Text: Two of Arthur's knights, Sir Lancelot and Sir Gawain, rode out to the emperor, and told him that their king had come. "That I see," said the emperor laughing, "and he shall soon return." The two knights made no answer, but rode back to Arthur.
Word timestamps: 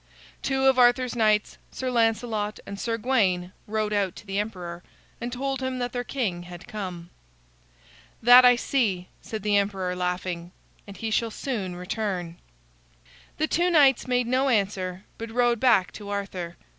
Two 0.41 0.65
of 0.65 0.79
Arthur's 0.79 1.15
knights, 1.15 1.59
Sir 1.71 1.91
Lancelot 1.91 2.59
and 2.65 2.79
Sir 2.79 2.97
Gawain, 2.97 3.51
rode 3.67 3.93
out 3.93 4.15
to 4.15 4.25
the 4.25 4.39
emperor, 4.39 4.81
and 5.21 5.31
told 5.31 5.61
him 5.61 5.77
that 5.77 5.91
their 5.93 6.03
king 6.03 6.41
had 6.41 6.67
come. 6.67 7.11
"That 8.19 8.43
I 8.43 8.55
see," 8.55 9.09
said 9.21 9.43
the 9.43 9.57
emperor 9.57 9.95
laughing, 9.95 10.53
"and 10.87 10.97
he 10.97 11.11
shall 11.11 11.29
soon 11.29 11.75
return." 11.75 12.37
The 13.37 13.45
two 13.45 13.69
knights 13.69 14.07
made 14.07 14.25
no 14.25 14.49
answer, 14.49 15.03
but 15.19 15.29
rode 15.29 15.59
back 15.59 15.91
to 15.91 16.09
Arthur. 16.09 16.55